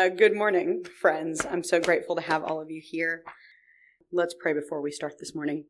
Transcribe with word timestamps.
Uh, 0.00 0.08
good 0.08 0.34
morning, 0.34 0.82
friends. 0.98 1.44
I'm 1.44 1.62
so 1.62 1.78
grateful 1.78 2.16
to 2.16 2.22
have 2.22 2.42
all 2.42 2.58
of 2.58 2.70
you 2.70 2.80
here. 2.82 3.22
Let's 4.10 4.32
pray 4.32 4.54
before 4.54 4.80
we 4.80 4.90
start 4.90 5.16
this 5.20 5.34
morning. 5.34 5.66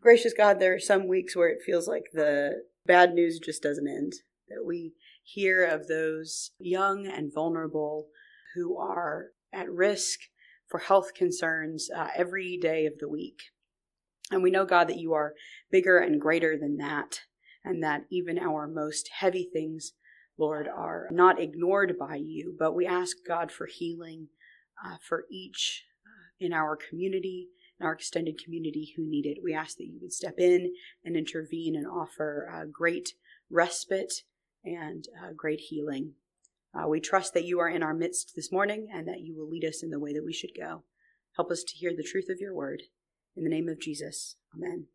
Gracious 0.00 0.32
God, 0.32 0.60
there 0.60 0.74
are 0.74 0.78
some 0.78 1.08
weeks 1.08 1.34
where 1.34 1.48
it 1.48 1.64
feels 1.66 1.88
like 1.88 2.04
the 2.12 2.62
bad 2.86 3.12
news 3.12 3.40
just 3.44 3.64
doesn't 3.64 3.88
end, 3.88 4.12
that 4.48 4.64
we 4.64 4.92
hear 5.24 5.64
of 5.64 5.88
those 5.88 6.52
young 6.60 7.04
and 7.04 7.34
vulnerable 7.34 8.10
who 8.54 8.78
are 8.78 9.30
at 9.52 9.68
risk 9.68 10.20
for 10.68 10.78
health 10.78 11.14
concerns 11.16 11.90
uh, 11.90 12.10
every 12.14 12.56
day 12.56 12.86
of 12.86 13.00
the 13.00 13.08
week. 13.08 13.40
And 14.30 14.40
we 14.40 14.52
know, 14.52 14.64
God, 14.64 14.86
that 14.86 15.00
you 15.00 15.14
are 15.14 15.34
bigger 15.68 15.98
and 15.98 16.20
greater 16.20 16.56
than 16.56 16.76
that, 16.76 17.22
and 17.64 17.82
that 17.82 18.04
even 18.12 18.38
our 18.38 18.68
most 18.68 19.10
heavy 19.18 19.48
things 19.52 19.94
Lord, 20.38 20.68
are 20.68 21.08
not 21.10 21.40
ignored 21.40 21.96
by 21.98 22.16
you, 22.16 22.54
but 22.58 22.74
we 22.74 22.86
ask 22.86 23.16
God 23.26 23.52
for 23.52 23.66
healing 23.66 24.28
uh, 24.84 24.96
for 25.06 25.24
each 25.30 25.84
uh, 26.04 26.44
in 26.44 26.52
our 26.52 26.76
community, 26.76 27.48
in 27.78 27.86
our 27.86 27.92
extended 27.92 28.42
community 28.42 28.92
who 28.96 29.08
need 29.08 29.26
it. 29.26 29.38
We 29.42 29.54
ask 29.54 29.76
that 29.76 29.86
you 29.86 29.98
would 30.00 30.12
step 30.12 30.34
in 30.38 30.72
and 31.04 31.16
intervene 31.16 31.76
and 31.76 31.86
offer 31.86 32.50
uh, 32.52 32.64
great 32.70 33.10
respite 33.50 34.12
and 34.64 35.04
uh, 35.22 35.32
great 35.36 35.60
healing. 35.60 36.14
Uh, 36.74 36.88
we 36.88 37.00
trust 37.00 37.34
that 37.34 37.44
you 37.44 37.60
are 37.60 37.68
in 37.68 37.82
our 37.82 37.94
midst 37.94 38.32
this 38.34 38.50
morning 38.50 38.88
and 38.92 39.06
that 39.06 39.20
you 39.20 39.36
will 39.36 39.48
lead 39.48 39.64
us 39.64 39.82
in 39.82 39.90
the 39.90 40.00
way 40.00 40.12
that 40.12 40.24
we 40.24 40.32
should 40.32 40.50
go. 40.58 40.82
Help 41.36 41.50
us 41.50 41.62
to 41.62 41.76
hear 41.76 41.92
the 41.96 42.02
truth 42.02 42.28
of 42.28 42.40
your 42.40 42.54
word. 42.54 42.82
In 43.36 43.44
the 43.44 43.50
name 43.50 43.68
of 43.68 43.80
Jesus, 43.80 44.36
amen. 44.54 44.86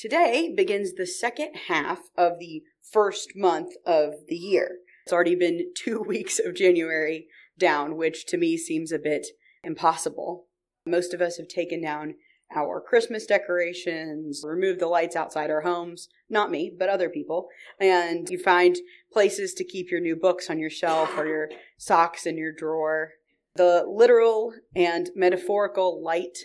Today 0.00 0.54
begins 0.56 0.94
the 0.94 1.08
second 1.08 1.56
half 1.66 1.98
of 2.16 2.38
the 2.38 2.62
first 2.80 3.32
month 3.34 3.74
of 3.84 4.28
the 4.28 4.36
year. 4.36 4.76
It's 5.04 5.12
already 5.12 5.34
been 5.34 5.72
two 5.76 6.00
weeks 6.00 6.38
of 6.38 6.54
January 6.54 7.26
down, 7.58 7.96
which 7.96 8.24
to 8.26 8.36
me 8.36 8.56
seems 8.56 8.92
a 8.92 9.00
bit 9.00 9.26
impossible. 9.64 10.46
Most 10.86 11.12
of 11.12 11.20
us 11.20 11.36
have 11.38 11.48
taken 11.48 11.82
down 11.82 12.14
our 12.54 12.80
Christmas 12.80 13.26
decorations, 13.26 14.44
removed 14.46 14.78
the 14.78 14.86
lights 14.86 15.16
outside 15.16 15.50
our 15.50 15.62
homes. 15.62 16.08
Not 16.30 16.52
me, 16.52 16.72
but 16.78 16.88
other 16.88 17.08
people. 17.08 17.48
And 17.80 18.30
you 18.30 18.38
find 18.38 18.76
places 19.12 19.52
to 19.54 19.64
keep 19.64 19.90
your 19.90 20.00
new 20.00 20.14
books 20.14 20.48
on 20.48 20.60
your 20.60 20.70
shelf 20.70 21.18
or 21.18 21.26
your 21.26 21.48
socks 21.76 22.24
in 22.24 22.38
your 22.38 22.52
drawer. 22.52 23.14
The 23.56 23.84
literal 23.84 24.52
and 24.76 25.10
metaphorical 25.16 26.00
light 26.00 26.38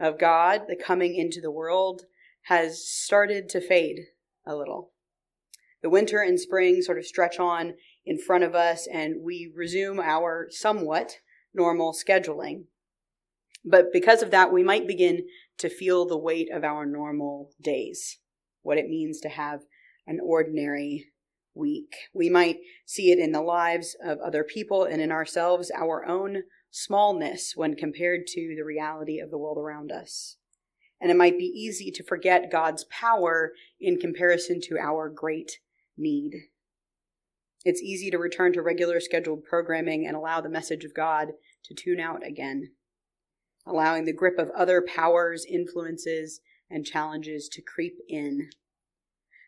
of 0.00 0.18
God, 0.18 0.62
the 0.68 0.76
coming 0.76 1.14
into 1.16 1.42
the 1.42 1.50
world, 1.50 2.06
has 2.44 2.86
started 2.86 3.48
to 3.48 3.60
fade 3.60 4.00
a 4.46 4.54
little. 4.54 4.92
The 5.82 5.90
winter 5.90 6.20
and 6.20 6.38
spring 6.38 6.82
sort 6.82 6.98
of 6.98 7.06
stretch 7.06 7.38
on 7.38 7.74
in 8.04 8.18
front 8.18 8.44
of 8.44 8.54
us, 8.54 8.86
and 8.90 9.16
we 9.22 9.52
resume 9.54 10.00
our 10.00 10.48
somewhat 10.50 11.16
normal 11.54 11.94
scheduling. 11.94 12.64
But 13.64 13.92
because 13.92 14.22
of 14.22 14.30
that, 14.30 14.52
we 14.52 14.62
might 14.62 14.86
begin 14.86 15.26
to 15.58 15.70
feel 15.70 16.06
the 16.06 16.18
weight 16.18 16.48
of 16.52 16.64
our 16.64 16.84
normal 16.84 17.50
days, 17.62 18.18
what 18.62 18.78
it 18.78 18.88
means 18.88 19.20
to 19.20 19.28
have 19.30 19.60
an 20.06 20.18
ordinary 20.22 21.06
week. 21.54 21.94
We 22.12 22.28
might 22.28 22.58
see 22.84 23.10
it 23.10 23.18
in 23.18 23.32
the 23.32 23.40
lives 23.40 23.96
of 24.04 24.18
other 24.18 24.44
people 24.44 24.84
and 24.84 25.00
in 25.00 25.10
ourselves, 25.10 25.70
our 25.74 26.04
own 26.06 26.42
smallness 26.70 27.52
when 27.56 27.74
compared 27.74 28.26
to 28.26 28.54
the 28.56 28.64
reality 28.64 29.18
of 29.18 29.30
the 29.30 29.38
world 29.38 29.56
around 29.56 29.92
us 29.92 30.36
and 31.04 31.10
it 31.10 31.18
might 31.18 31.36
be 31.36 31.44
easy 31.44 31.90
to 31.90 32.02
forget 32.02 32.50
God's 32.50 32.84
power 32.84 33.52
in 33.78 33.98
comparison 33.98 34.58
to 34.62 34.78
our 34.78 35.10
great 35.10 35.58
need. 35.98 36.32
It's 37.62 37.82
easy 37.82 38.10
to 38.10 38.16
return 38.16 38.54
to 38.54 38.62
regular 38.62 39.00
scheduled 39.00 39.44
programming 39.44 40.06
and 40.06 40.16
allow 40.16 40.40
the 40.40 40.48
message 40.48 40.82
of 40.82 40.94
God 40.94 41.32
to 41.64 41.74
tune 41.74 42.00
out 42.00 42.26
again, 42.26 42.70
allowing 43.66 44.06
the 44.06 44.14
grip 44.14 44.38
of 44.38 44.48
other 44.56 44.80
powers, 44.80 45.44
influences, 45.44 46.40
and 46.70 46.86
challenges 46.86 47.50
to 47.50 47.60
creep 47.60 47.98
in. 48.08 48.48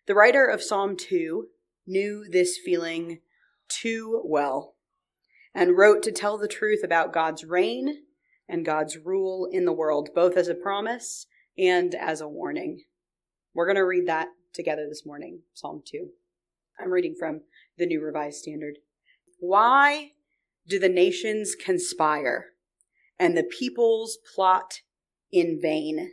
The 0.07 0.15
writer 0.15 0.45
of 0.45 0.63
Psalm 0.63 0.95
2 0.95 1.47
knew 1.87 2.27
this 2.29 2.59
feeling 2.63 3.21
too 3.67 4.21
well 4.27 4.75
and 5.55 5.79
wrote 5.79 6.03
to 6.03 6.13
tell 6.13 6.37
the 6.37 6.49
truth 6.49 6.85
about 6.85 7.15
God's 7.15 7.47
reign 7.47 8.03
and 8.47 8.63
God's 8.63 8.99
rule 8.99 9.49
in 9.51 9.65
the 9.65 9.73
world, 9.73 10.11
both 10.15 10.37
as 10.37 10.49
a 10.49 10.55
promise 10.55 11.25
and 11.59 11.95
as 11.95 12.21
a 12.21 12.29
warning. 12.29 12.83
We're 13.55 13.67
going 13.67 13.77
to 13.77 13.87
read 13.87 14.07
that 14.07 14.29
together 14.53 14.87
this 14.89 15.07
morning, 15.07 15.41
Psalm 15.55 15.83
2. 15.87 16.09
I'm 16.79 16.91
reading 16.91 17.15
from 17.19 17.43
the 17.79 17.87
New 17.87 18.03
Revised 18.03 18.39
Standard. 18.39 18.79
Why 19.39 20.13
do 20.69 20.79
the 20.79 20.89
nations 20.89 21.55
conspire 21.55 22.47
and 23.19 23.37
the 23.37 23.45
peoples 23.45 24.19
plot 24.35 24.81
in 25.33 25.59
vain? 25.61 26.13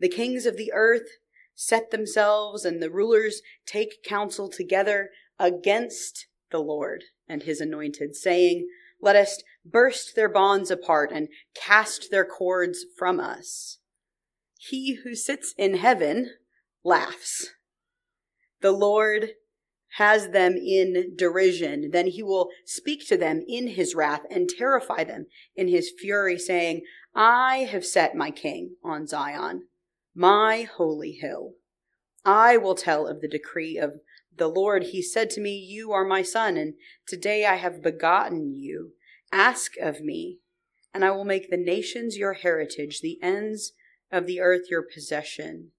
The 0.00 0.08
kings 0.08 0.46
of 0.46 0.56
the 0.56 0.72
earth 0.74 1.08
set 1.54 1.90
themselves 1.90 2.64
and 2.64 2.82
the 2.82 2.90
rulers 2.90 3.42
take 3.64 4.02
counsel 4.04 4.48
together 4.48 5.10
against 5.38 6.26
the 6.50 6.58
Lord 6.58 7.04
and 7.28 7.42
his 7.42 7.60
anointed, 7.60 8.14
saying, 8.14 8.68
Let 9.00 9.16
us 9.16 9.42
burst 9.64 10.14
their 10.14 10.28
bonds 10.28 10.70
apart 10.70 11.10
and 11.12 11.28
cast 11.54 12.10
their 12.10 12.24
cords 12.24 12.84
from 12.96 13.20
us. 13.20 13.78
He 14.68 14.98
who 15.04 15.14
sits 15.14 15.54
in 15.56 15.76
heaven 15.76 16.30
laughs. 16.82 17.52
The 18.60 18.72
Lord 18.72 19.30
has 19.96 20.30
them 20.30 20.56
in 20.56 21.14
derision. 21.16 21.90
Then 21.90 22.08
he 22.08 22.22
will 22.22 22.50
speak 22.64 23.06
to 23.08 23.16
them 23.16 23.44
in 23.46 23.68
his 23.68 23.94
wrath 23.94 24.22
and 24.30 24.48
terrify 24.48 25.04
them 25.04 25.26
in 25.54 25.68
his 25.68 25.92
fury, 25.96 26.38
saying, 26.38 26.82
I 27.14 27.58
have 27.70 27.84
set 27.84 28.14
my 28.14 28.30
king 28.30 28.76
on 28.82 29.06
Zion, 29.06 29.68
my 30.14 30.62
holy 30.62 31.12
hill. 31.12 31.54
I 32.24 32.56
will 32.56 32.74
tell 32.74 33.06
of 33.06 33.20
the 33.20 33.28
decree 33.28 33.78
of 33.78 34.00
the 34.36 34.48
Lord. 34.48 34.84
He 34.84 35.00
said 35.00 35.30
to 35.30 35.40
me, 35.40 35.56
You 35.56 35.92
are 35.92 36.04
my 36.04 36.22
son, 36.22 36.56
and 36.56 36.74
today 37.06 37.46
I 37.46 37.54
have 37.54 37.82
begotten 37.82 38.54
you. 38.54 38.92
Ask 39.32 39.76
of 39.80 40.00
me, 40.00 40.40
and 40.92 41.04
I 41.04 41.12
will 41.12 41.24
make 41.24 41.50
the 41.50 41.56
nations 41.56 42.16
your 42.16 42.34
heritage, 42.34 43.00
the 43.00 43.18
ends 43.22 43.72
of 44.10 44.26
the 44.26 44.40
earth 44.40 44.70
your 44.70 44.82
possession. 44.82 45.72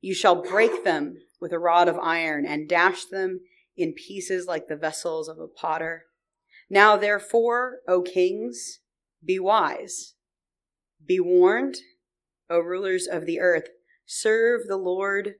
You 0.00 0.14
shall 0.14 0.42
break 0.42 0.84
them 0.84 1.18
with 1.40 1.52
a 1.52 1.58
rod 1.58 1.88
of 1.88 1.98
iron 1.98 2.44
and 2.46 2.68
dash 2.68 3.04
them 3.06 3.40
in 3.76 3.92
pieces 3.92 4.46
like 4.46 4.68
the 4.68 4.76
vessels 4.76 5.28
of 5.28 5.38
a 5.38 5.48
potter. 5.48 6.04
Now 6.68 6.96
therefore, 6.96 7.80
O 7.88 8.02
kings, 8.02 8.80
be 9.24 9.38
wise. 9.38 10.14
Be 11.04 11.20
warned, 11.20 11.76
O 12.48 12.58
rulers 12.58 13.06
of 13.06 13.26
the 13.26 13.40
earth, 13.40 13.68
serve 14.06 14.66
the 14.66 14.76
Lord 14.76 15.34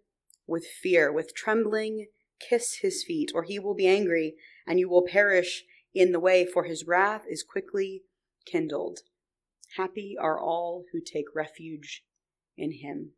with 0.47 0.67
fear, 0.67 1.13
with 1.13 1.35
trembling, 1.35 2.09
kiss 2.39 2.79
his 2.83 3.05
feet, 3.05 3.33
or 3.35 3.45
he 3.45 3.59
will 3.59 3.75
be 3.75 3.87
angry, 3.87 4.35
and 4.67 4.79
you 4.79 4.89
will 4.89 5.07
perish 5.07 5.65
in 5.95 6.13
the 6.13 6.21
way, 6.21 6.45
for 6.45 6.65
his 6.65 6.87
wrath 6.87 7.23
is 7.29 7.43
quickly 7.43 8.03
kindled. 8.45 9.01
Happy 9.77 10.17
are 10.21 10.39
all 10.39 10.85
who 10.93 11.01
take 11.01 11.25
refuge 11.35 12.05
in 12.57 12.73
him. 12.73 13.13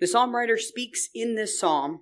The 0.00 0.06
psalm 0.06 0.34
writer 0.34 0.58
speaks 0.58 1.08
in 1.14 1.34
this 1.34 1.58
psalm 1.58 2.00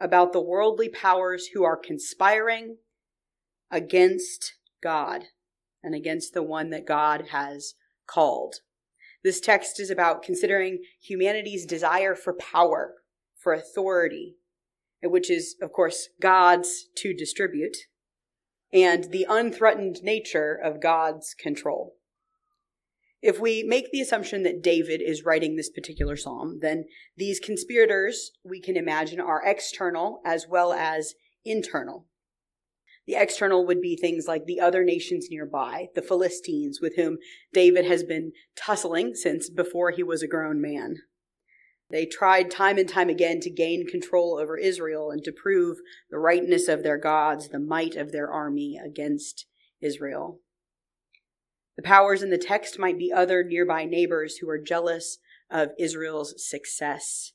about 0.00 0.32
the 0.32 0.40
worldly 0.40 0.88
powers 0.88 1.48
who 1.54 1.64
are 1.64 1.76
conspiring 1.76 2.76
against 3.70 4.54
God 4.82 5.24
and 5.82 5.94
against 5.94 6.34
the 6.34 6.42
one 6.42 6.70
that 6.70 6.86
God 6.86 7.26
has 7.30 7.74
called. 8.06 8.56
This 9.24 9.40
text 9.40 9.80
is 9.80 9.90
about 9.90 10.22
considering 10.22 10.78
humanity's 11.00 11.66
desire 11.66 12.14
for 12.14 12.32
power, 12.32 12.94
for 13.36 13.52
authority, 13.52 14.36
which 15.02 15.30
is, 15.30 15.56
of 15.60 15.72
course, 15.72 16.08
God's 16.20 16.88
to 16.98 17.12
distribute, 17.12 17.76
and 18.72 19.04
the 19.04 19.26
unthreatened 19.28 20.02
nature 20.02 20.54
of 20.54 20.82
God's 20.82 21.34
control. 21.34 21.94
If 23.20 23.40
we 23.40 23.64
make 23.64 23.90
the 23.90 24.00
assumption 24.00 24.44
that 24.44 24.62
David 24.62 25.02
is 25.02 25.24
writing 25.24 25.56
this 25.56 25.70
particular 25.70 26.16
psalm, 26.16 26.58
then 26.60 26.84
these 27.16 27.40
conspirators, 27.40 28.30
we 28.44 28.60
can 28.60 28.76
imagine, 28.76 29.20
are 29.20 29.42
external 29.44 30.20
as 30.24 30.46
well 30.48 30.72
as 30.72 31.14
internal. 31.44 32.06
The 33.08 33.16
external 33.16 33.66
would 33.66 33.80
be 33.80 33.96
things 33.96 34.26
like 34.28 34.44
the 34.44 34.60
other 34.60 34.84
nations 34.84 35.28
nearby, 35.30 35.88
the 35.94 36.02
Philistines, 36.02 36.78
with 36.80 36.96
whom 36.96 37.16
David 37.52 37.86
has 37.86 38.04
been 38.04 38.32
tussling 38.54 39.14
since 39.14 39.48
before 39.48 39.90
he 39.90 40.02
was 40.02 40.22
a 40.22 40.28
grown 40.28 40.60
man. 40.60 40.98
They 41.90 42.04
tried 42.04 42.50
time 42.50 42.76
and 42.76 42.88
time 42.88 43.08
again 43.08 43.40
to 43.40 43.50
gain 43.50 43.86
control 43.86 44.38
over 44.38 44.58
Israel 44.58 45.10
and 45.10 45.24
to 45.24 45.32
prove 45.32 45.78
the 46.10 46.18
rightness 46.18 46.68
of 46.68 46.82
their 46.82 46.98
gods, 46.98 47.48
the 47.48 47.58
might 47.58 47.96
of 47.96 48.12
their 48.12 48.30
army 48.30 48.78
against 48.82 49.46
Israel. 49.80 50.40
The 51.76 51.82
powers 51.82 52.22
in 52.22 52.30
the 52.30 52.38
text 52.38 52.78
might 52.78 52.98
be 52.98 53.12
other 53.12 53.42
nearby 53.42 53.84
neighbors 53.84 54.38
who 54.38 54.48
are 54.50 54.58
jealous 54.58 55.18
of 55.50 55.70
Israel's 55.78 56.34
success. 56.46 57.32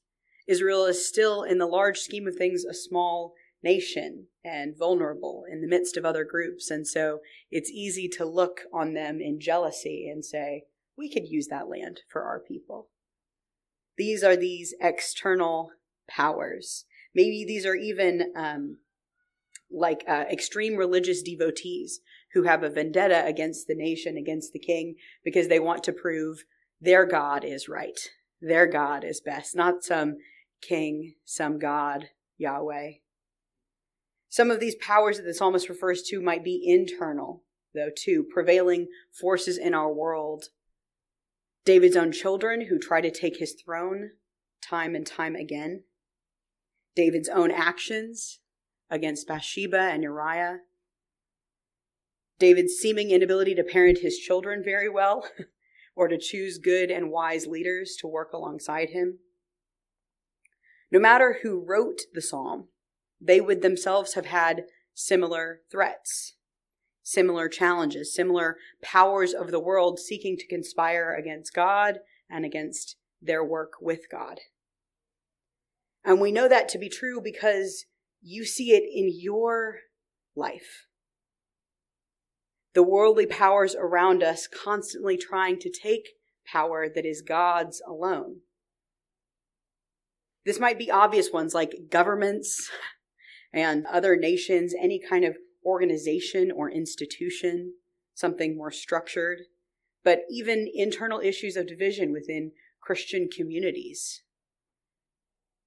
Israel 0.47 0.85
is 0.85 1.07
still, 1.07 1.43
in 1.43 1.57
the 1.57 1.65
large 1.65 1.99
scheme 1.99 2.27
of 2.27 2.35
things, 2.35 2.65
a 2.65 2.73
small 2.73 3.33
nation 3.63 4.27
and 4.43 4.77
vulnerable 4.77 5.45
in 5.49 5.61
the 5.61 5.67
midst 5.67 5.95
of 5.95 6.05
other 6.05 6.25
groups. 6.25 6.69
And 6.69 6.85
so 6.85 7.19
it's 7.49 7.71
easy 7.71 8.09
to 8.09 8.25
look 8.25 8.61
on 8.73 8.93
them 8.93 9.21
in 9.21 9.39
jealousy 9.39 10.09
and 10.09 10.23
say, 10.23 10.63
we 10.97 11.11
could 11.11 11.27
use 11.27 11.47
that 11.47 11.69
land 11.69 12.01
for 12.11 12.23
our 12.23 12.39
people. 12.39 12.89
These 13.97 14.23
are 14.23 14.35
these 14.35 14.73
external 14.81 15.71
powers. 16.07 16.85
Maybe 17.15 17.45
these 17.45 17.65
are 17.65 17.75
even 17.75 18.33
um, 18.35 18.77
like 19.71 20.03
uh, 20.07 20.25
extreme 20.31 20.75
religious 20.75 21.21
devotees 21.21 21.99
who 22.33 22.43
have 22.43 22.63
a 22.63 22.69
vendetta 22.69 23.25
against 23.25 23.67
the 23.67 23.75
nation, 23.75 24.17
against 24.17 24.53
the 24.53 24.59
king, 24.59 24.95
because 25.23 25.47
they 25.47 25.59
want 25.59 25.83
to 25.83 25.93
prove 25.93 26.43
their 26.81 27.05
God 27.05 27.43
is 27.43 27.69
right. 27.69 27.99
Their 28.41 28.67
God 28.67 29.03
is 29.03 29.21
best, 29.21 29.55
not 29.55 29.83
some 29.83 30.17
king, 30.61 31.13
some 31.23 31.59
God, 31.59 32.09
Yahweh. 32.37 32.93
Some 34.29 34.49
of 34.49 34.59
these 34.59 34.75
powers 34.75 35.17
that 35.17 35.23
the 35.23 35.33
psalmist 35.33 35.69
refers 35.69 36.01
to 36.03 36.19
might 36.19 36.43
be 36.43 36.61
internal, 36.65 37.43
though, 37.73 37.91
too, 37.95 38.25
prevailing 38.33 38.87
forces 39.11 39.57
in 39.57 39.73
our 39.73 39.93
world. 39.93 40.45
David's 41.65 41.95
own 41.95 42.11
children 42.11 42.67
who 42.67 42.77
try 42.77 42.99
to 43.01 43.11
take 43.11 43.37
his 43.37 43.53
throne 43.53 44.11
time 44.61 44.95
and 44.95 45.05
time 45.05 45.35
again. 45.35 45.83
David's 46.95 47.29
own 47.29 47.51
actions 47.51 48.39
against 48.89 49.27
Bathsheba 49.27 49.79
and 49.79 50.03
Uriah. 50.03 50.59
David's 52.39 52.73
seeming 52.73 53.11
inability 53.11 53.55
to 53.55 53.63
parent 53.63 53.99
his 53.99 54.17
children 54.17 54.61
very 54.63 54.89
well 54.89 55.25
or 55.95 56.07
to 56.07 56.17
choose 56.17 56.57
good 56.57 56.91
and 56.91 57.11
wise 57.11 57.47
leaders 57.47 57.95
to 57.99 58.07
work 58.07 58.33
alongside 58.33 58.89
him. 58.89 59.19
No 60.91 60.99
matter 60.99 61.39
who 61.41 61.63
wrote 61.65 62.01
the 62.13 62.21
psalm, 62.21 62.67
they 63.19 63.39
would 63.39 63.61
themselves 63.61 64.13
have 64.13 64.25
had 64.25 64.65
similar 64.93 65.61
threats, 65.71 66.35
similar 67.03 67.49
challenges, 67.49 68.13
similar 68.13 68.57
powers 68.81 69.33
of 69.33 69.51
the 69.51 69.59
world 69.59 69.99
seeking 69.99 70.37
to 70.37 70.47
conspire 70.47 71.13
against 71.13 71.53
God 71.53 71.99
and 72.29 72.45
against 72.45 72.95
their 73.21 73.43
work 73.43 73.73
with 73.81 74.09
God. 74.09 74.39
And 76.03 76.19
we 76.19 76.31
know 76.31 76.47
that 76.47 76.67
to 76.69 76.77
be 76.77 76.89
true 76.89 77.21
because 77.21 77.85
you 78.21 78.45
see 78.45 78.71
it 78.71 78.83
in 78.83 79.11
your 79.13 79.79
life. 80.35 80.87
The 82.73 82.83
worldly 82.83 83.25
powers 83.25 83.75
around 83.75 84.23
us 84.23 84.47
constantly 84.47 85.17
trying 85.17 85.59
to 85.59 85.69
take 85.69 86.09
power 86.45 86.89
that 86.89 87.05
is 87.05 87.21
God's 87.21 87.81
alone. 87.87 88.37
This 90.45 90.59
might 90.59 90.79
be 90.79 90.91
obvious 90.91 91.31
ones 91.31 91.53
like 91.53 91.89
governments 91.89 92.69
and 93.53 93.85
other 93.85 94.15
nations, 94.15 94.73
any 94.77 94.99
kind 94.99 95.23
of 95.23 95.37
organization 95.65 96.51
or 96.51 96.69
institution, 96.69 97.73
something 98.13 98.55
more 98.55 98.71
structured, 98.71 99.41
but 100.03 100.21
even 100.29 100.69
internal 100.73 101.19
issues 101.19 101.55
of 101.55 101.67
division 101.67 102.11
within 102.11 102.51
Christian 102.81 103.29
communities. 103.33 104.23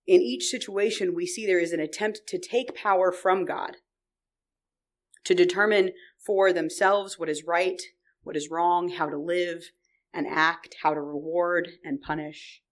In 0.06 0.20
each 0.20 0.44
situation, 0.44 1.14
we 1.14 1.26
see 1.26 1.46
there 1.46 1.58
is 1.58 1.72
an 1.72 1.81
attempt 1.81 2.20
to 2.28 2.38
take 2.38 2.76
power 2.76 3.10
from 3.10 3.44
God, 3.44 3.78
to 5.25 5.34
determine 5.34 5.93
for 6.25 6.52
themselves 6.52 7.19
what 7.19 7.28
is 7.28 7.44
right, 7.44 7.81
what 8.22 8.37
is 8.37 8.50
wrong, 8.50 8.90
how 8.90 9.08
to 9.08 9.19
live 9.19 9.70
and 10.12 10.26
act, 10.26 10.76
how 10.82 10.94
to 10.94 11.00
reward 11.00 11.69
and 11.84 12.00
punish. 12.00 12.62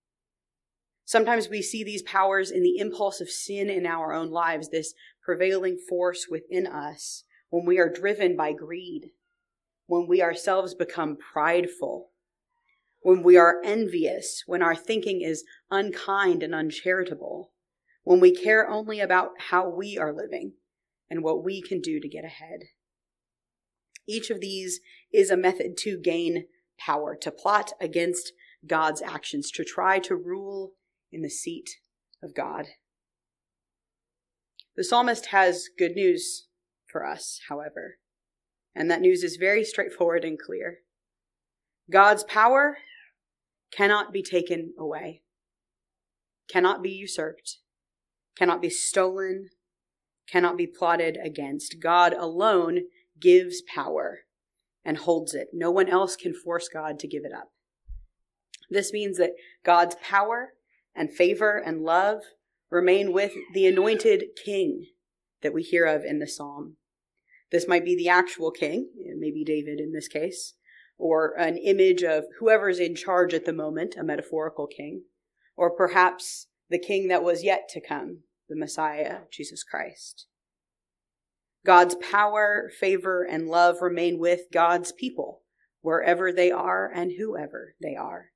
Sometimes 1.05 1.49
we 1.49 1.61
see 1.61 1.85
these 1.85 2.03
powers 2.03 2.51
in 2.51 2.63
the 2.63 2.79
impulse 2.79 3.21
of 3.21 3.29
sin 3.29 3.69
in 3.69 3.87
our 3.87 4.13
own 4.13 4.31
lives, 4.31 4.71
this 4.71 4.95
prevailing 5.23 5.79
force 5.79 6.27
within 6.31 6.67
us 6.67 7.25
when 7.51 7.67
we 7.67 7.79
are 7.79 7.93
driven 7.93 8.37
by 8.37 8.53
greed, 8.53 9.11
when 9.87 10.07
we 10.09 10.23
ourselves 10.23 10.75
become 10.75 11.17
prideful, 11.33 12.11
when 13.01 13.23
we 13.23 13.37
are 13.37 13.61
envious, 13.65 14.43
when 14.47 14.63
our 14.63 14.75
thinking 14.75 15.21
is 15.21 15.45
unkind 15.71 16.43
and 16.43 16.55
uncharitable, 16.55 17.53
when 18.03 18.19
we 18.19 18.35
care 18.35 18.69
only 18.69 18.99
about 19.01 19.31
how 19.51 19.69
we 19.69 19.99
are 19.99 20.13
living 20.13 20.55
and 21.11 21.23
what 21.23 21.45
we 21.45 21.61
can 21.61 21.81
do 21.81 22.01
to 22.01 22.09
get 22.09 22.25
ahead. 22.25 22.61
Each 24.09 24.31
of 24.31 24.41
these 24.41 24.81
is 25.13 25.31
a 25.31 25.37
method 25.37 25.77
to 25.79 25.99
gain 25.99 26.47
power, 26.79 27.15
to 27.21 27.31
plot 27.31 27.73
against 27.81 28.33
God's 28.67 29.03
actions, 29.03 29.51
to 29.53 29.65
try 29.65 29.99
to 30.01 30.17
rule 30.17 30.73
in 31.15 31.23
the 31.23 31.31
seat 31.31 31.71
of 32.23 32.35
God. 32.35 32.67
The 34.77 34.85
psalmist 34.85 35.27
has 35.27 35.69
good 35.79 35.93
news 35.93 36.49
for 36.91 37.07
us, 37.07 37.41
however, 37.49 37.99
and 38.75 38.91
that 38.91 39.01
news 39.01 39.23
is 39.23 39.37
very 39.37 39.65
straightforward 39.65 40.25
and 40.25 40.39
clear. 40.39 40.79
God's 41.91 42.25
power 42.25 42.79
cannot 43.73 44.13
be 44.13 44.23
taken 44.23 44.73
away, 44.79 45.23
cannot 46.51 46.83
be 46.83 46.91
usurped, 46.91 47.59
cannot 48.37 48.61
be 48.61 48.71
stolen, 48.71 49.51
cannot 50.29 50.57
be 50.57 50.67
plotted 50.67 51.19
against. 51.23 51.77
God 51.81 52.13
alone 52.13 52.85
gives 53.21 53.63
power 53.63 54.21
and 54.85 54.99
holds 54.99 55.35
it. 55.35 55.49
No 55.53 55.71
one 55.71 55.89
else 55.89 56.17
can 56.17 56.35
force 56.35 56.69
God 56.69 56.99
to 56.99 57.09
give 57.09 57.25
it 57.25 57.33
up. 57.33 57.53
This 58.71 58.93
means 58.93 59.19
that 59.19 59.33
God's 59.65 59.97
power 60.03 60.55
and 60.95 61.13
favor 61.13 61.57
and 61.57 61.83
love 61.83 62.21
remain 62.71 63.13
with 63.13 63.33
the 63.53 63.67
anointed 63.67 64.25
king 64.45 64.87
that 65.43 65.53
we 65.53 65.63
hear 65.63 65.85
of 65.85 66.05
in 66.05 66.19
the 66.19 66.27
psalm. 66.27 66.77
This 67.53 67.69
might 67.69 67.85
be 67.85 67.95
the 67.95 68.09
actual 68.09 68.51
king, 68.51 68.89
maybe 69.19 69.45
David 69.45 69.79
in 69.79 69.93
this 69.93 70.09
case, 70.09 70.55
or 70.99 71.39
an 71.39 71.57
image 71.57 72.03
of 72.03 72.25
whoever's 72.41 72.79
in 72.79 72.95
charge 72.95 73.35
at 73.35 73.45
the 73.45 73.53
moment, 73.53 73.95
a 73.99 74.03
metaphorical 74.03 74.67
king, 74.67 75.03
or 75.57 75.71
perhaps 75.71 76.49
the 76.71 76.79
king 76.79 77.09
that 77.09 77.23
was 77.23 77.45
yet 77.45 77.69
to 77.71 77.81
come, 77.81 78.21
the 78.49 78.57
Messiah, 78.57 79.21
Jesus 79.31 79.63
Christ. 79.63 80.27
God's 81.65 81.95
power, 81.97 82.71
favor, 82.79 83.23
and 83.23 83.49
love 83.49 83.81
remain 83.81 84.19
with 84.19 84.43
God's 84.53 84.93
people, 84.93 85.43
wherever 85.81 86.33
they 86.33 86.51
are 86.51 86.91
and 86.93 87.13
whoever 87.19 87.75
they 87.81 87.95
are. 87.95 88.31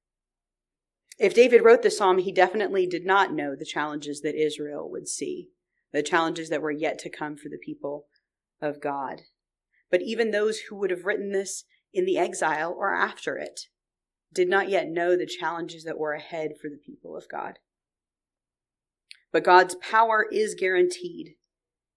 If 1.18 1.34
David 1.34 1.64
wrote 1.64 1.82
the 1.82 1.90
psalm, 1.90 2.18
he 2.18 2.30
definitely 2.30 2.86
did 2.86 3.04
not 3.04 3.32
know 3.32 3.56
the 3.56 3.64
challenges 3.64 4.20
that 4.20 4.40
Israel 4.40 4.88
would 4.88 5.08
see, 5.08 5.48
the 5.92 6.02
challenges 6.02 6.48
that 6.48 6.62
were 6.62 6.70
yet 6.70 6.98
to 7.00 7.10
come 7.10 7.36
for 7.36 7.48
the 7.48 7.58
people 7.58 8.06
of 8.62 8.80
God. 8.80 9.22
But 9.90 10.02
even 10.02 10.30
those 10.30 10.60
who 10.60 10.76
would 10.76 10.90
have 10.90 11.04
written 11.04 11.32
this 11.32 11.64
in 11.92 12.04
the 12.04 12.18
exile 12.18 12.72
or 12.76 12.94
after 12.94 13.36
it 13.36 13.62
did 14.32 14.48
not 14.48 14.68
yet 14.68 14.88
know 14.88 15.16
the 15.16 15.26
challenges 15.26 15.82
that 15.84 15.98
were 15.98 16.12
ahead 16.12 16.52
for 16.60 16.68
the 16.68 16.76
people 16.76 17.16
of 17.16 17.28
God. 17.28 17.58
But 19.32 19.44
God's 19.44 19.74
power 19.74 20.24
is 20.30 20.54
guaranteed, 20.54 21.34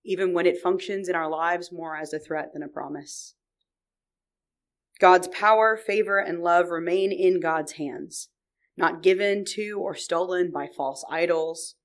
even 0.04 0.34
when 0.34 0.48
it 0.48 0.62
functions 0.62 1.08
in 1.08 1.16
our 1.16 1.30
lives 1.30 1.72
more 1.72 1.96
as 1.96 2.12
a 2.12 2.20
threat 2.20 2.54
than 2.54 2.64
a 2.64 2.68
promise. 2.68 3.36
God's 5.00 5.28
power, 5.28 5.78
favor, 5.78 6.18
and 6.18 6.42
love 6.42 6.70
remain 6.70 7.12
in 7.12 7.40
God's 7.40 7.74
hands 7.74 8.30
not 8.82 9.04
given 9.04 9.46
to 9.46 9.80
or 9.80 9.94
stolen 9.94 10.50
by 10.52 10.68
false 10.68 11.06
idols, 11.08 11.76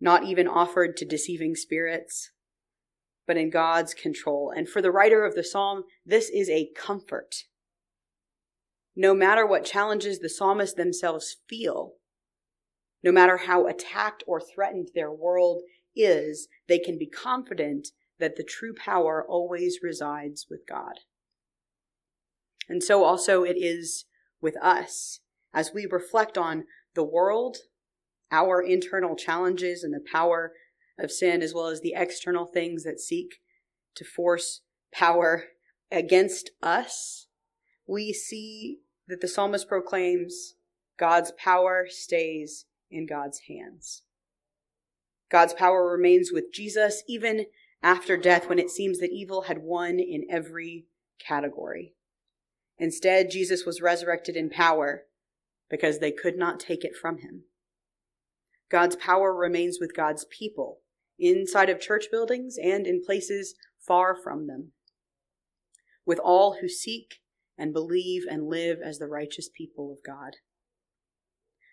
not 0.00 0.24
even 0.24 0.48
offered 0.48 0.96
to 0.96 1.04
deceiving 1.04 1.54
spirits, 1.54 2.32
but 3.28 3.36
in 3.36 3.48
God's 3.48 3.94
control. 3.94 4.52
And 4.54 4.68
for 4.68 4.82
the 4.82 4.90
writer 4.90 5.24
of 5.24 5.36
the 5.36 5.44
psalm, 5.44 5.84
this 6.04 6.28
is 6.28 6.50
a 6.50 6.68
comfort. 6.76 7.44
No 8.96 9.14
matter 9.14 9.46
what 9.46 9.64
challenges 9.64 10.18
the 10.18 10.28
psalmists 10.28 10.74
themselves 10.74 11.36
feel, 11.48 11.92
no 13.04 13.12
matter 13.12 13.36
how 13.36 13.68
attacked 13.68 14.24
or 14.26 14.40
threatened 14.40 14.88
their 14.96 15.12
world 15.12 15.62
is, 15.94 16.48
they 16.66 16.80
can 16.80 16.98
be 16.98 17.06
confident 17.06 17.88
that 18.18 18.34
the 18.34 18.42
true 18.42 18.74
power 18.74 19.24
always 19.28 19.78
resides 19.80 20.46
with 20.50 20.66
God. 20.68 21.00
And 22.68 22.82
so 22.82 23.04
also 23.04 23.44
it 23.44 23.56
is 23.56 24.06
with 24.40 24.56
us 24.60 25.20
as 25.56 25.72
we 25.72 25.86
reflect 25.90 26.36
on 26.36 26.64
the 26.94 27.02
world, 27.02 27.56
our 28.30 28.60
internal 28.60 29.16
challenges, 29.16 29.82
and 29.82 29.94
the 29.94 30.04
power 30.12 30.52
of 30.98 31.10
sin, 31.10 31.40
as 31.40 31.54
well 31.54 31.68
as 31.68 31.80
the 31.80 31.94
external 31.96 32.44
things 32.44 32.84
that 32.84 33.00
seek 33.00 33.36
to 33.94 34.04
force 34.04 34.60
power 34.92 35.44
against 35.90 36.50
us, 36.62 37.28
we 37.86 38.12
see 38.12 38.80
that 39.08 39.22
the 39.22 39.28
psalmist 39.28 39.66
proclaims 39.66 40.56
God's 40.98 41.32
power 41.32 41.86
stays 41.88 42.66
in 42.90 43.06
God's 43.06 43.40
hands. 43.48 44.02
God's 45.30 45.54
power 45.54 45.90
remains 45.90 46.30
with 46.32 46.52
Jesus 46.52 47.02
even 47.08 47.46
after 47.82 48.18
death 48.18 48.48
when 48.48 48.58
it 48.58 48.70
seems 48.70 48.98
that 48.98 49.10
evil 49.10 49.42
had 49.42 49.58
won 49.62 50.00
in 50.00 50.26
every 50.30 50.86
category. 51.18 51.94
Instead, 52.78 53.30
Jesus 53.30 53.64
was 53.64 53.80
resurrected 53.80 54.36
in 54.36 54.50
power 54.50 55.04
because 55.70 55.98
they 55.98 56.12
could 56.12 56.36
not 56.36 56.60
take 56.60 56.84
it 56.84 56.96
from 56.96 57.18
him. 57.18 57.44
God's 58.70 58.96
power 58.96 59.34
remains 59.34 59.78
with 59.80 59.94
God's 59.94 60.26
people, 60.26 60.80
inside 61.18 61.70
of 61.70 61.80
church 61.80 62.06
buildings 62.10 62.56
and 62.62 62.86
in 62.86 63.02
places 63.04 63.54
far 63.86 64.16
from 64.16 64.46
them, 64.46 64.72
with 66.04 66.18
all 66.18 66.58
who 66.60 66.68
seek 66.68 67.20
and 67.56 67.72
believe 67.72 68.22
and 68.28 68.48
live 68.48 68.78
as 68.84 68.98
the 68.98 69.06
righteous 69.06 69.48
people 69.48 69.92
of 69.92 69.98
God. 70.04 70.36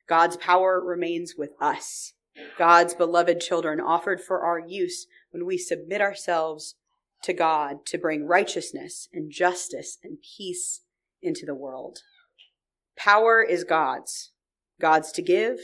God's 0.07 0.37
power 0.37 0.81
remains 0.83 1.33
with 1.37 1.51
us, 1.59 2.13
God's 2.57 2.93
beloved 2.93 3.39
children, 3.39 3.79
offered 3.79 4.21
for 4.21 4.41
our 4.41 4.59
use 4.59 5.07
when 5.31 5.45
we 5.45 5.57
submit 5.57 6.01
ourselves 6.01 6.75
to 7.23 7.33
God 7.33 7.85
to 7.87 7.97
bring 7.97 8.27
righteousness 8.27 9.07
and 9.13 9.31
justice 9.31 9.97
and 10.03 10.17
peace 10.37 10.81
into 11.21 11.45
the 11.45 11.55
world. 11.55 11.99
Power 12.97 13.43
is 13.43 13.63
God's, 13.63 14.31
God's 14.79 15.11
to 15.13 15.21
give, 15.21 15.59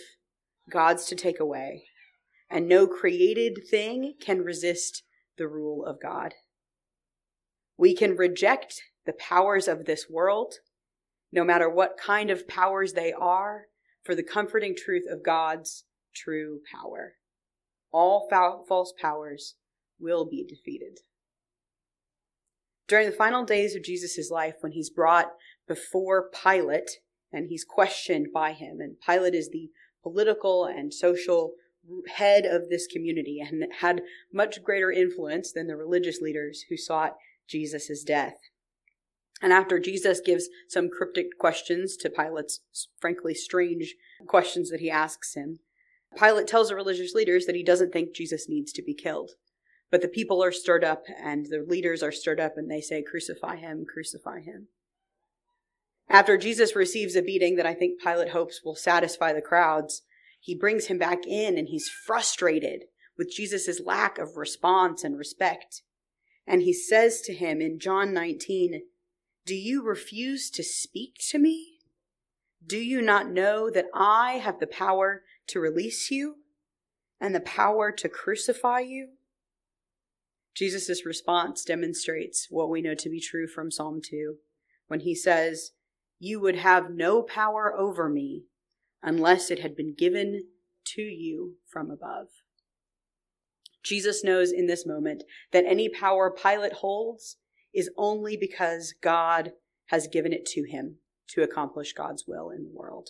God's 0.69 1.05
to 1.05 1.15
take 1.15 1.39
away, 1.39 1.85
and 2.49 2.67
no 2.67 2.87
created 2.87 3.59
thing 3.69 4.15
can 4.21 4.41
resist 4.41 5.03
the 5.37 5.47
rule 5.47 5.85
of 5.85 6.01
God. 6.01 6.33
We 7.77 7.95
can 7.95 8.15
reject 8.15 8.81
the 9.05 9.13
powers 9.13 9.67
of 9.67 9.85
this 9.85 10.07
world, 10.09 10.55
no 11.31 11.43
matter 11.43 11.69
what 11.69 11.97
kind 11.97 12.29
of 12.29 12.47
powers 12.47 12.93
they 12.93 13.13
are, 13.13 13.65
for 14.03 14.15
the 14.15 14.23
comforting 14.23 14.75
truth 14.75 15.05
of 15.09 15.23
God's 15.23 15.85
true 16.15 16.59
power. 16.71 17.13
All 17.91 18.27
false 18.29 18.93
powers 18.99 19.55
will 19.99 20.25
be 20.25 20.43
defeated. 20.43 20.99
During 22.87 23.09
the 23.09 23.15
final 23.15 23.43
days 23.43 23.75
of 23.75 23.83
Jesus' 23.83 24.31
life, 24.31 24.55
when 24.61 24.71
he's 24.71 24.89
brought 24.89 25.31
before 25.67 26.29
Pilate 26.29 26.99
and 27.31 27.47
he's 27.49 27.65
questioned 27.65 28.27
by 28.33 28.53
him, 28.53 28.79
and 28.79 28.95
Pilate 29.05 29.35
is 29.35 29.49
the 29.49 29.69
political 30.03 30.65
and 30.65 30.93
social 30.93 31.53
head 32.15 32.45
of 32.45 32.69
this 32.69 32.87
community 32.87 33.39
and 33.39 33.65
had 33.79 34.01
much 34.33 34.63
greater 34.63 34.91
influence 34.91 35.51
than 35.51 35.67
the 35.67 35.75
religious 35.75 36.21
leaders 36.21 36.65
who 36.69 36.77
sought 36.77 37.15
Jesus' 37.47 38.03
death. 38.03 38.35
And 39.41 39.53
after 39.53 39.79
Jesus 39.79 40.19
gives 40.19 40.49
some 40.67 40.89
cryptic 40.89 41.37
questions 41.39 41.95
to 41.97 42.09
Pilate's 42.09 42.59
frankly 42.99 43.33
strange 43.33 43.95
questions 44.27 44.69
that 44.69 44.81
he 44.81 44.91
asks 44.91 45.33
him, 45.33 45.59
Pilate 46.17 46.47
tells 46.47 46.69
the 46.69 46.75
religious 46.75 47.13
leaders 47.13 47.45
that 47.45 47.55
he 47.55 47.63
doesn't 47.63 47.93
think 47.93 48.13
Jesus 48.13 48.49
needs 48.49 48.73
to 48.73 48.81
be 48.81 48.93
killed. 48.93 49.31
But 49.91 50.01
the 50.01 50.07
people 50.07 50.43
are 50.43 50.51
stirred 50.51 50.83
up 50.83 51.03
and 51.21 51.45
the 51.45 51.65
leaders 51.67 52.03
are 52.03 52.11
stirred 52.11 52.39
up 52.39 52.57
and 52.57 52.69
they 52.69 52.81
say, 52.81 53.01
Crucify 53.01 53.55
him, 53.55 53.85
crucify 53.91 54.41
him. 54.41 54.67
After 56.09 56.37
Jesus 56.37 56.75
receives 56.75 57.15
a 57.15 57.21
beating 57.21 57.55
that 57.57 57.67
I 57.67 57.75
think 57.75 58.01
Pilate 58.01 58.29
hopes 58.29 58.61
will 58.63 58.75
satisfy 58.75 59.31
the 59.31 59.41
crowds, 59.41 60.01
he 60.39 60.55
brings 60.55 60.87
him 60.87 60.97
back 60.97 61.27
in 61.27 61.57
and 61.57 61.67
he's 61.67 61.89
frustrated 61.89 62.85
with 63.17 63.31
Jesus' 63.31 63.81
lack 63.85 64.17
of 64.17 64.37
response 64.37 65.03
and 65.03 65.17
respect. 65.17 65.83
And 66.47 66.63
he 66.63 66.73
says 66.73 67.21
to 67.21 67.33
him 67.33 67.61
in 67.61 67.79
John 67.79 68.11
19, 68.13 68.81
Do 69.45 69.53
you 69.53 69.83
refuse 69.83 70.49
to 70.51 70.63
speak 70.63 71.17
to 71.29 71.37
me? 71.37 71.79
Do 72.65 72.77
you 72.77 73.01
not 73.01 73.29
know 73.29 73.69
that 73.69 73.85
I 73.93 74.33
have 74.33 74.59
the 74.59 74.67
power 74.67 75.23
to 75.47 75.59
release 75.59 76.09
you 76.09 76.37
and 77.21 77.35
the 77.35 77.39
power 77.39 77.91
to 77.91 78.09
crucify 78.09 78.79
you? 78.79 79.09
Jesus' 80.55 81.05
response 81.05 81.63
demonstrates 81.63 82.47
what 82.49 82.69
we 82.69 82.81
know 82.81 82.95
to 82.95 83.09
be 83.09 83.21
true 83.21 83.47
from 83.47 83.69
Psalm 83.69 84.01
2 84.03 84.37
when 84.87 85.01
he 85.01 85.13
says, 85.13 85.71
You 86.19 86.41
would 86.41 86.57
have 86.57 86.91
no 86.91 87.23
power 87.23 87.73
over 87.75 88.09
me 88.09 88.43
unless 89.01 89.49
it 89.49 89.59
had 89.59 89.75
been 89.75 89.95
given 89.97 90.43
to 90.95 91.01
you 91.01 91.55
from 91.71 91.89
above. 91.89 92.27
Jesus 93.83 94.23
knows 94.23 94.51
in 94.51 94.67
this 94.67 94.85
moment 94.85 95.23
that 95.51 95.65
any 95.65 95.87
power 95.87 96.29
Pilate 96.29 96.73
holds 96.73 97.37
is 97.73 97.89
only 97.97 98.35
because 98.35 98.93
God 99.01 99.53
has 99.87 100.07
given 100.07 100.33
it 100.33 100.45
to 100.47 100.63
him 100.63 100.97
to 101.29 101.41
accomplish 101.41 101.93
God's 101.93 102.25
will 102.27 102.49
in 102.49 102.63
the 102.63 102.71
world. 102.73 103.09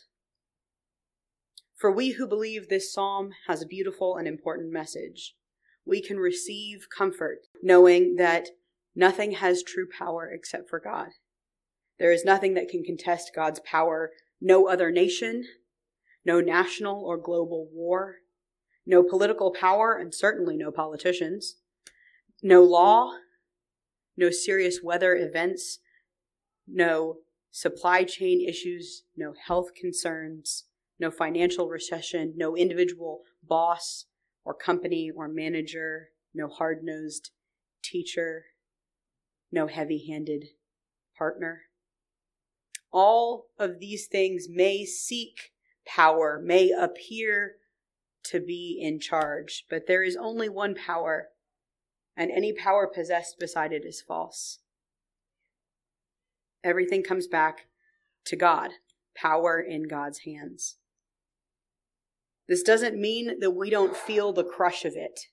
For 1.75 1.91
we 1.91 2.11
who 2.11 2.27
believe 2.27 2.67
this 2.67 2.93
psalm 2.93 3.31
has 3.47 3.61
a 3.61 3.67
beautiful 3.67 4.17
and 4.17 4.27
important 4.27 4.71
message, 4.71 5.35
we 5.85 6.01
can 6.01 6.17
receive 6.17 6.87
comfort 6.95 7.39
knowing 7.63 8.17
that 8.17 8.49
nothing 8.95 9.31
has 9.31 9.63
true 9.63 9.87
power 9.97 10.29
except 10.31 10.69
for 10.69 10.79
God. 10.79 11.07
There 11.99 12.11
is 12.11 12.25
nothing 12.25 12.53
that 12.53 12.69
can 12.69 12.83
contest 12.83 13.31
God's 13.35 13.59
power. 13.59 14.11
No 14.41 14.67
other 14.67 14.89
nation, 14.89 15.43
no 16.25 16.39
national 16.39 17.03
or 17.03 17.17
global 17.17 17.69
war, 17.73 18.15
no 18.85 19.03
political 19.03 19.51
power, 19.51 19.97
and 19.97 20.13
certainly 20.13 20.55
no 20.55 20.71
politicians, 20.71 21.57
no 22.41 22.63
law, 22.63 23.11
no 24.15 24.29
serious 24.29 24.79
weather 24.81 25.15
events, 25.15 25.79
no 26.67 27.17
supply 27.51 28.03
chain 28.03 28.47
issues, 28.47 29.03
no 29.17 29.33
health 29.47 29.73
concerns, 29.79 30.65
no 30.99 31.11
financial 31.11 31.67
recession, 31.67 32.33
no 32.37 32.55
individual 32.55 33.21
boss 33.43 34.05
or 34.45 34.53
company 34.53 35.11
or 35.13 35.27
manager, 35.27 36.09
no 36.33 36.47
hard 36.47 36.79
nosed 36.83 37.31
teacher, 37.83 38.45
no 39.51 39.67
heavy 39.67 40.05
handed 40.07 40.45
partner. 41.17 41.63
All 42.91 43.47
of 43.57 43.79
these 43.79 44.07
things 44.07 44.47
may 44.49 44.85
seek 44.85 45.51
power, 45.85 46.39
may 46.43 46.71
appear 46.71 47.55
to 48.25 48.39
be 48.39 48.79
in 48.81 48.99
charge, 48.99 49.65
but 49.69 49.87
there 49.87 50.03
is 50.03 50.15
only 50.15 50.49
one 50.49 50.75
power, 50.75 51.29
and 52.15 52.31
any 52.31 52.53
power 52.53 52.87
possessed 52.87 53.39
beside 53.39 53.71
it 53.71 53.85
is 53.85 54.01
false. 54.01 54.59
Everything 56.63 57.03
comes 57.03 57.27
back 57.27 57.67
to 58.25 58.35
God, 58.35 58.71
power 59.15 59.59
in 59.59 59.83
God's 59.83 60.19
hands. 60.19 60.77
This 62.47 62.63
doesn't 62.63 62.99
mean 62.99 63.39
that 63.39 63.51
we 63.51 63.69
don't 63.69 63.95
feel 63.95 64.33
the 64.33 64.43
crush 64.43 64.83
of 64.83 64.93
it, 64.95 65.27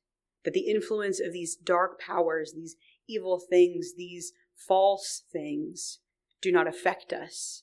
that 0.45 0.53
the 0.53 0.71
influence 0.71 1.21
of 1.21 1.33
these 1.33 1.57
dark 1.57 1.99
powers, 1.99 2.53
these 2.55 2.77
evil 3.09 3.41
things, 3.41 3.95
these 3.97 4.33
false 4.55 5.23
things 5.33 6.01
do 6.41 6.53
not 6.53 6.69
affect 6.69 7.13
us, 7.13 7.63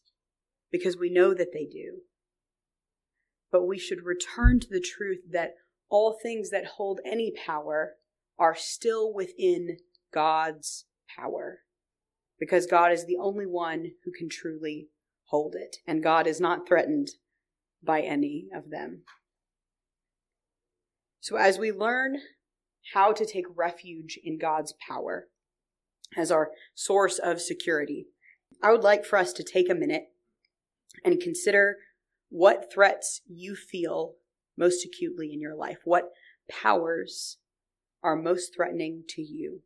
because 0.71 0.97
we 0.97 1.09
know 1.09 1.33
that 1.33 1.53
they 1.53 1.65
do. 1.65 2.01
But 3.51 3.67
we 3.67 3.77
should 3.77 4.03
return 4.03 4.59
to 4.59 4.67
the 4.69 4.81
truth 4.81 5.19
that 5.31 5.53
all 5.89 6.17
things 6.21 6.49
that 6.49 6.65
hold 6.77 6.99
any 7.05 7.31
power 7.45 7.93
are 8.39 8.55
still 8.55 9.13
within 9.13 9.77
God's 10.11 10.85
power 11.15 11.59
because 12.39 12.65
God 12.65 12.91
is 12.91 13.05
the 13.05 13.17
only 13.21 13.45
one 13.45 13.91
who 14.03 14.11
can 14.11 14.27
truly 14.29 14.89
hold 15.27 15.55
it, 15.55 15.77
and 15.87 16.03
God 16.03 16.27
is 16.27 16.41
not 16.41 16.67
threatened 16.67 17.07
by 17.81 18.01
any 18.01 18.47
of 18.53 18.69
them. 18.69 19.03
So, 21.21 21.37
as 21.37 21.57
we 21.57 21.71
learn 21.71 22.17
how 22.93 23.13
to 23.13 23.25
take 23.25 23.45
refuge 23.55 24.19
in 24.21 24.37
God's 24.37 24.73
power 24.85 25.29
as 26.17 26.31
our 26.31 26.51
source 26.75 27.17
of 27.17 27.41
security, 27.41 28.07
I 28.61 28.71
would 28.71 28.83
like 28.83 29.05
for 29.05 29.17
us 29.17 29.33
to 29.33 29.43
take 29.43 29.69
a 29.69 29.75
minute 29.75 30.09
and 31.03 31.19
consider 31.19 31.77
what 32.29 32.71
threats 32.73 33.21
you 33.27 33.55
feel 33.55 34.15
most 34.57 34.85
acutely 34.85 35.31
in 35.33 35.39
your 35.39 35.55
life, 35.55 35.79
what 35.83 36.11
powers 36.49 37.37
are 38.01 38.15
most 38.15 38.53
threatening 38.55 39.03
to 39.09 39.21
you. 39.21 39.61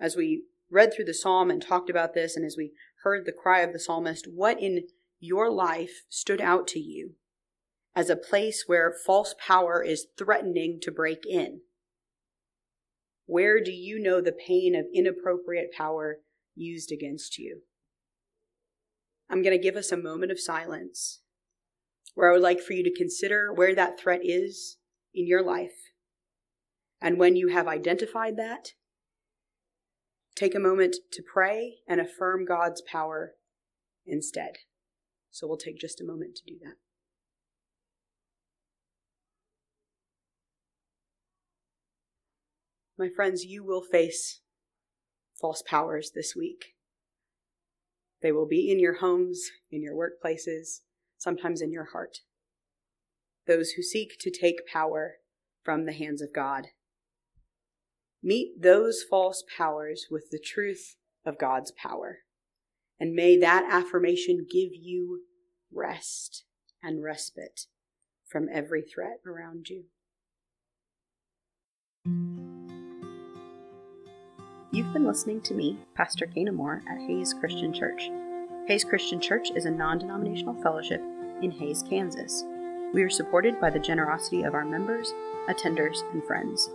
As 0.00 0.16
we 0.16 0.44
read 0.70 0.92
through 0.92 1.06
the 1.06 1.14
psalm 1.14 1.50
and 1.50 1.62
talked 1.62 1.90
about 1.90 2.14
this, 2.14 2.36
and 2.36 2.44
as 2.44 2.56
we 2.56 2.72
heard 3.02 3.24
the 3.24 3.32
cry 3.32 3.60
of 3.60 3.72
the 3.72 3.78
psalmist, 3.78 4.26
what 4.32 4.60
in 4.60 4.86
your 5.20 5.50
life 5.50 6.02
stood 6.08 6.40
out 6.40 6.66
to 6.68 6.78
you 6.78 7.14
as 7.94 8.10
a 8.10 8.16
place 8.16 8.64
where 8.66 8.92
false 8.92 9.34
power 9.38 9.82
is 9.82 10.06
threatening 10.16 10.78
to 10.82 10.90
break 10.90 11.24
in? 11.26 11.60
Where 13.26 13.62
do 13.62 13.72
you 13.72 13.98
know 13.98 14.20
the 14.20 14.32
pain 14.32 14.74
of 14.74 14.86
inappropriate 14.94 15.72
power 15.76 16.20
used 16.58 16.92
against 16.92 17.38
you? 17.38 17.62
I'm 19.30 19.42
going 19.42 19.56
to 19.56 19.62
give 19.62 19.76
us 19.76 19.92
a 19.92 19.96
moment 19.96 20.32
of 20.32 20.40
silence 20.40 21.20
where 22.14 22.30
I 22.30 22.32
would 22.32 22.42
like 22.42 22.60
for 22.60 22.72
you 22.72 22.82
to 22.84 22.94
consider 22.94 23.52
where 23.52 23.74
that 23.74 24.00
threat 24.00 24.20
is 24.22 24.78
in 25.14 25.26
your 25.26 25.42
life. 25.42 25.92
And 27.00 27.18
when 27.18 27.36
you 27.36 27.48
have 27.48 27.68
identified 27.68 28.36
that, 28.36 28.72
take 30.34 30.54
a 30.54 30.60
moment 30.60 30.96
to 31.12 31.22
pray 31.22 31.76
and 31.86 32.00
affirm 32.00 32.44
God's 32.44 32.82
power 32.82 33.34
instead. 34.06 34.58
So 35.30 35.46
we'll 35.46 35.58
take 35.58 35.78
just 35.78 36.00
a 36.00 36.04
moment 36.04 36.36
to 36.36 36.42
do 36.46 36.58
that. 36.64 36.74
My 42.98 43.08
friends, 43.08 43.44
you 43.44 43.64
will 43.64 43.82
face 43.82 44.40
false 45.40 45.62
powers 45.66 46.12
this 46.14 46.34
week. 46.36 46.74
They 48.22 48.32
will 48.32 48.46
be 48.46 48.70
in 48.70 48.80
your 48.80 48.98
homes, 48.98 49.50
in 49.70 49.82
your 49.82 49.94
workplaces, 49.94 50.80
sometimes 51.16 51.60
in 51.60 51.72
your 51.72 51.88
heart. 51.92 52.18
Those 53.46 53.70
who 53.70 53.82
seek 53.82 54.18
to 54.20 54.30
take 54.30 54.66
power 54.66 55.16
from 55.62 55.86
the 55.86 55.92
hands 55.92 56.20
of 56.20 56.32
God. 56.34 56.68
Meet 58.22 58.60
those 58.60 59.04
false 59.08 59.44
powers 59.56 60.06
with 60.10 60.30
the 60.30 60.40
truth 60.40 60.96
of 61.24 61.38
God's 61.38 61.70
power. 61.70 62.18
And 62.98 63.14
may 63.14 63.38
that 63.38 63.68
affirmation 63.70 64.46
give 64.50 64.70
you 64.72 65.20
rest 65.72 66.44
and 66.82 67.02
respite 67.02 67.66
from 68.26 68.48
every 68.52 68.82
threat 68.82 69.20
around 69.26 69.68
you. 69.68 69.84
You've 74.78 74.92
been 74.92 75.08
listening 75.08 75.40
to 75.40 75.54
me, 75.54 75.76
Pastor 75.96 76.24
Kana 76.24 76.52
Moore, 76.52 76.84
at 76.88 77.00
Hays 77.00 77.34
Christian 77.34 77.72
Church. 77.72 78.12
Hays 78.68 78.84
Christian 78.84 79.20
Church 79.20 79.50
is 79.56 79.64
a 79.64 79.70
non 79.72 79.98
denominational 79.98 80.54
fellowship 80.62 81.02
in 81.42 81.50
Hays, 81.50 81.82
Kansas. 81.82 82.44
We 82.94 83.02
are 83.02 83.10
supported 83.10 83.60
by 83.60 83.70
the 83.70 83.80
generosity 83.80 84.44
of 84.44 84.54
our 84.54 84.64
members, 84.64 85.12
attenders, 85.48 86.08
and 86.12 86.22
friends. 86.22 86.70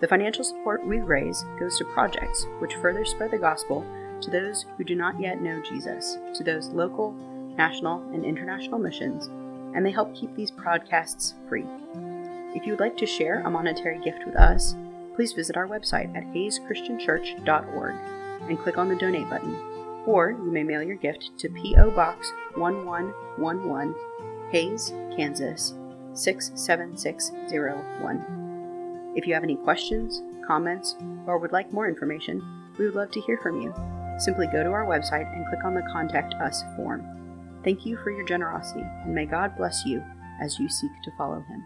The 0.00 0.06
financial 0.06 0.44
support 0.44 0.86
we 0.86 1.00
raise 1.00 1.44
goes 1.58 1.76
to 1.78 1.84
projects 1.86 2.46
which 2.60 2.76
further 2.76 3.04
spread 3.04 3.32
the 3.32 3.38
gospel 3.38 3.84
to 4.20 4.30
those 4.30 4.64
who 4.76 4.84
do 4.84 4.94
not 4.94 5.18
yet 5.18 5.42
know 5.42 5.60
Jesus, 5.62 6.18
to 6.34 6.44
those 6.44 6.68
local, 6.68 7.10
national, 7.56 8.02
and 8.14 8.24
international 8.24 8.78
missions, 8.78 9.26
and 9.74 9.84
they 9.84 9.90
help 9.90 10.14
keep 10.14 10.32
these 10.36 10.52
podcasts 10.52 11.34
free. 11.48 11.66
If 12.54 12.66
you 12.66 12.74
would 12.74 12.80
like 12.80 12.96
to 12.98 13.04
share 13.04 13.40
a 13.40 13.50
monetary 13.50 13.98
gift 13.98 14.24
with 14.24 14.36
us, 14.36 14.76
please 15.14 15.32
visit 15.32 15.56
our 15.56 15.68
website 15.68 16.12
at 16.16 16.24
hayschristianchurch.org 16.34 17.94
and 18.48 18.58
click 18.58 18.78
on 18.78 18.88
the 18.88 18.96
donate 18.96 19.30
button. 19.30 19.54
Or 20.06 20.30
you 20.30 20.50
may 20.50 20.64
mail 20.64 20.82
your 20.82 20.96
gift 20.96 21.30
to 21.38 21.48
P.O. 21.48 21.92
Box 21.92 22.32
1111, 22.56 23.94
Hays, 24.50 24.92
Kansas 25.16 25.74
67601. 26.14 29.12
If 29.14 29.26
you 29.26 29.34
have 29.34 29.44
any 29.44 29.56
questions, 29.56 30.22
comments, 30.46 30.96
or 31.26 31.36
would 31.38 31.52
like 31.52 31.70
more 31.72 31.88
information, 31.88 32.42
we 32.78 32.86
would 32.86 32.94
love 32.94 33.10
to 33.12 33.20
hear 33.20 33.38
from 33.38 33.60
you. 33.60 33.74
Simply 34.18 34.46
go 34.46 34.62
to 34.62 34.70
our 34.70 34.86
website 34.86 35.30
and 35.34 35.46
click 35.46 35.64
on 35.64 35.74
the 35.74 35.82
Contact 35.92 36.34
Us 36.34 36.62
form. 36.76 37.02
Thank 37.64 37.86
you 37.86 37.96
for 37.98 38.10
your 38.10 38.26
generosity, 38.26 38.84
and 39.04 39.14
may 39.14 39.26
God 39.26 39.56
bless 39.56 39.84
you 39.86 40.02
as 40.40 40.58
you 40.58 40.68
seek 40.68 40.90
to 41.04 41.12
follow 41.16 41.40
Him. 41.40 41.64